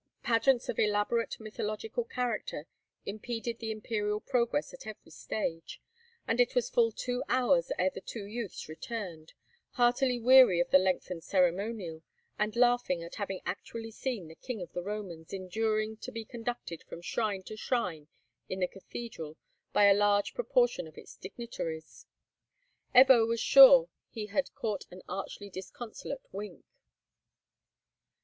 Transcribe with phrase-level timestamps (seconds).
[0.23, 2.65] Pageants of elaborate mythological character
[3.05, 5.79] impeded the imperial progress at every stage,
[6.27, 9.33] and it was full two hours ere the two youths returned,
[9.73, 12.01] heartily weary of the lengthened ceremonial,
[12.39, 16.81] and laughing at having actually seen the King of the Romans enduring to be conducted
[16.81, 18.07] from shrine to shrine
[18.49, 19.37] in the cathedral
[19.71, 22.07] by a large proportion of its dignitaries.
[22.95, 26.65] Ebbo was sure he had caught an archly disconsolate wink!